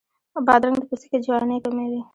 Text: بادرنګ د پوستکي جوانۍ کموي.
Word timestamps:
بادرنګ 0.45 0.77
د 0.79 0.83
پوستکي 0.89 1.17
جوانۍ 1.25 1.57
کموي. 1.63 2.01